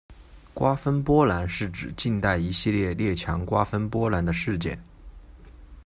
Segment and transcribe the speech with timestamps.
[0.55, 4.81] 瓜分波兰是指近代一系列列强瓜分波兰的事件。